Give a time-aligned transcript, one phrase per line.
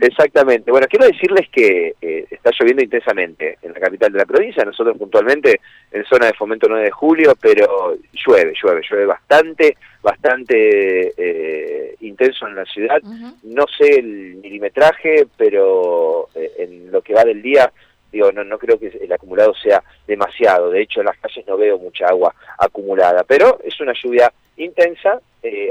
[0.00, 0.70] Exactamente.
[0.70, 4.96] Bueno, quiero decirles que eh, está lloviendo intensamente en la capital de la provincia, nosotros
[4.96, 11.96] puntualmente en zona de fomento 9 de julio, pero llueve, llueve, llueve bastante, bastante eh,
[12.00, 13.00] intenso en la ciudad.
[13.42, 17.72] No sé el milimetraje, pero eh, en lo que va del día,
[18.10, 20.70] digo, no, no creo que el acumulado sea demasiado.
[20.70, 25.20] De hecho, en las calles no veo mucha agua acumulada, pero es una lluvia intensa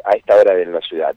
[0.04, 1.16] a esta hora de la ciudad.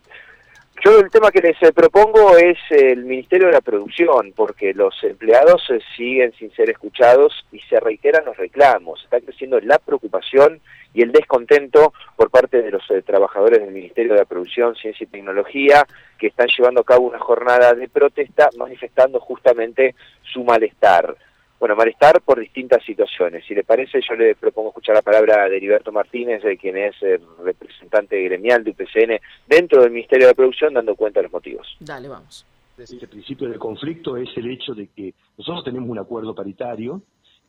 [0.83, 4.95] Yo el tema que les eh, propongo es el Ministerio de la Producción, porque los
[5.03, 9.03] empleados eh, siguen sin ser escuchados y se reiteran los reclamos.
[9.03, 10.61] Está creciendo la preocupación
[10.93, 15.05] y el descontento por parte de los eh, trabajadores del Ministerio de la Producción, Ciencia
[15.05, 15.87] y Tecnología,
[16.19, 21.17] que están llevando a cabo una jornada de protesta manifestando justamente su malestar
[21.65, 23.43] bueno, malestar por distintas situaciones.
[23.49, 27.23] Si le parece, yo le propongo escuchar la palabra de Heriberto Martínez, quien es el
[27.43, 31.75] representante gremial de UPCN dentro del Ministerio de Producción, dando cuenta de los motivos.
[31.81, 32.45] Dale, vamos.
[32.77, 37.01] El principio del conflicto es el hecho de que nosotros tenemos un acuerdo paritario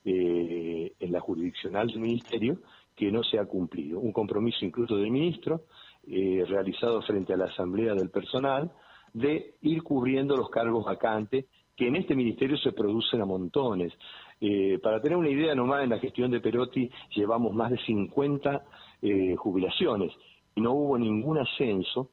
[0.06, 2.60] eh, en la jurisdiccional del Ministerio
[2.96, 4.00] que no se ha cumplido.
[4.00, 5.66] Un compromiso incluso del ministro,
[6.08, 8.72] eh, realizado frente a la Asamblea del Personal,
[9.12, 13.94] de ir cubriendo los cargos vacantes que en este ministerio se producen a montones.
[14.40, 18.66] Eh, para tener una idea nomás, en la gestión de Perotti llevamos más de 50
[19.02, 20.12] eh, jubilaciones
[20.56, 22.10] y no hubo ningún ascenso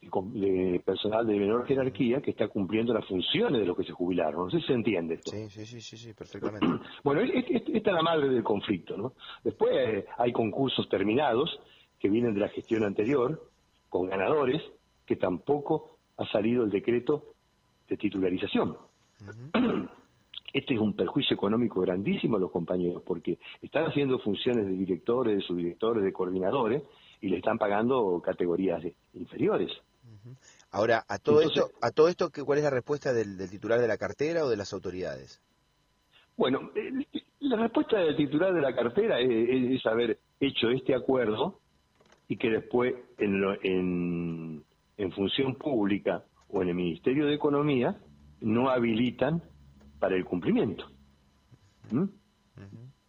[0.00, 4.46] de personal de menor jerarquía que está cumpliendo las funciones de los que se jubilaron.
[4.46, 5.30] No sé si se entiende esto.
[5.30, 6.66] Sí, sí, sí, sí, perfectamente.
[7.04, 9.12] bueno, esta es la madre del conflicto, ¿no?
[9.44, 11.60] Después eh, hay concursos terminados
[12.00, 13.48] que vienen de la gestión anterior,
[13.88, 14.60] con ganadores,
[15.06, 17.34] que tampoco ha salido el decreto
[17.88, 18.76] de titularización.
[20.52, 25.36] Este es un perjuicio económico grandísimo a los compañeros, porque están haciendo funciones de directores,
[25.36, 26.82] de subdirectores, de coordinadores,
[27.22, 28.82] y le están pagando categorías
[29.14, 29.70] inferiores.
[30.70, 33.96] Ahora, a todo esto, a todo esto, ¿cuál es la respuesta del, titular de la
[33.96, 35.40] cartera o de las autoridades?
[36.36, 36.70] Bueno,
[37.40, 41.60] la respuesta del titular de la cartera es, haber hecho este acuerdo
[42.28, 44.64] y que después en,
[44.96, 47.96] en función pública o en el Ministerio de Economía
[48.42, 49.42] no habilitan
[49.98, 50.86] para el cumplimiento.
[51.90, 52.04] ¿Mm?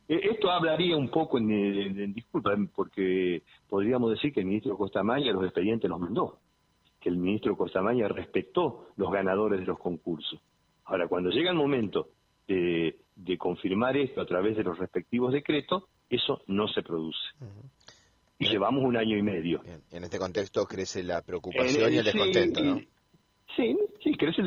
[0.07, 5.43] E, esto hablaría un poco, en, disculpa, porque podríamos decir que el ministro Costamaña los
[5.43, 6.39] expedientes los mandó,
[6.99, 10.39] que el ministro Costamaña respetó los ganadores de los concursos.
[10.85, 12.09] Ahora, cuando llega el momento
[12.47, 12.99] de,
[13.37, 17.19] confirmar esto a través de los respectivos decretos, eso no se produce.
[18.37, 19.61] Y llevamos un año y medio.
[19.91, 22.79] En este contexto crece la preocupación y el descontento, ¿no?
[23.55, 24.41] Sí, sí, crece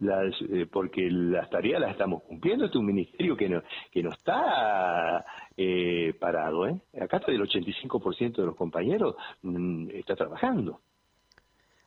[0.00, 2.64] las, eh, porque las tareas las estamos cumpliendo.
[2.64, 3.62] Este es un ministerio que no,
[3.92, 5.24] que no está
[5.56, 6.66] eh, parado.
[6.66, 6.80] ¿eh?
[7.00, 10.80] Acá está el 85% de los compañeros mm, está trabajando.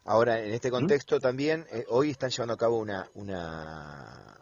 [0.05, 0.71] Ahora, en este ¿Mm?
[0.71, 4.37] contexto también, eh, hoy están llevando a cabo una, una,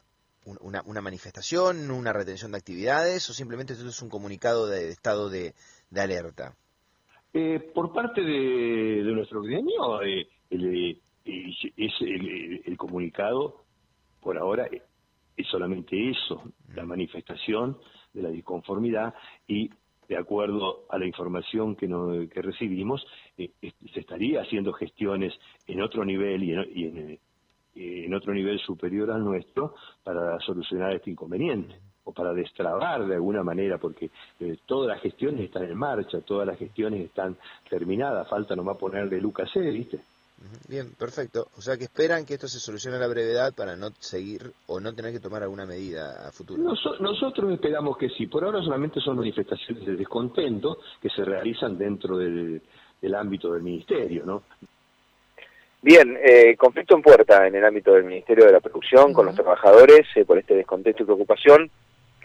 [0.62, 5.30] una, una, manifestación, una retención de actividades, o simplemente esto es un comunicado de, estado
[5.30, 5.54] de,
[5.96, 6.56] alerta.
[7.74, 11.01] por parte de, nuestro gremio, el es
[14.22, 14.68] por ahora,
[15.38, 16.42] es solamente eso,
[16.76, 17.78] la manifestación
[18.14, 19.14] de la disconformidad
[19.48, 19.70] y
[20.12, 21.88] de acuerdo a la información que,
[22.30, 23.02] que recibimos,
[23.38, 23.52] eh,
[23.94, 25.34] se estaría haciendo gestiones
[25.68, 27.20] en otro nivel y en, eh,
[27.76, 29.74] en, otro nivel superior al nuestro
[30.04, 34.10] para solucionar este inconveniente o para destrabar de alguna manera, porque
[34.42, 37.38] eh, todas las gestiones están en marcha, todas las gestiones están
[37.70, 40.02] terminadas, falta nomás ponerle Lucas C, ¿viste?
[40.68, 41.48] Bien, perfecto.
[41.58, 44.80] O sea que esperan que esto se solucione a la brevedad para no seguir o
[44.80, 46.62] no tener que tomar alguna medida a futuro.
[47.00, 48.28] nosotros esperamos que sí.
[48.28, 52.62] Por ahora solamente son manifestaciones de descontento que se realizan dentro del,
[53.16, 54.44] ámbito del ministerio, ¿no?
[55.84, 59.34] Bien, eh, conflicto en puerta en el ámbito del Ministerio de la Producción con los
[59.34, 61.72] trabajadores eh, por este descontento y preocupación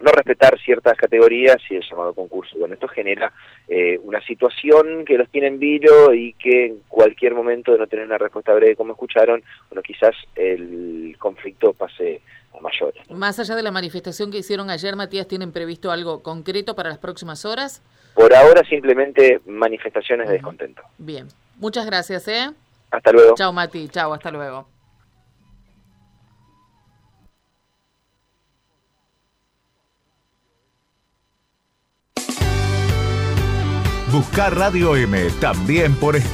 [0.01, 2.59] no respetar ciertas categorías y el llamado concurso.
[2.59, 3.33] Bueno, esto genera
[3.69, 7.87] eh, una situación que los tiene en vilo y que en cualquier momento de no
[7.87, 12.21] tener una respuesta breve como escucharon, bueno, quizás el conflicto pase
[12.57, 13.11] a mayores.
[13.11, 16.99] Más allá de la manifestación que hicieron ayer, Matías, ¿tienen previsto algo concreto para las
[16.99, 17.83] próximas horas?
[18.15, 20.83] Por ahora simplemente manifestaciones de descontento.
[20.99, 22.51] Bien, muchas gracias, ¿eh?
[22.91, 23.35] Hasta luego.
[23.35, 24.76] Chao, Mati, chao, hasta luego.
[34.17, 36.17] Buscar Radio M también por